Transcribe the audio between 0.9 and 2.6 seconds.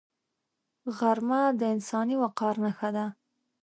غرمه د انساني وقار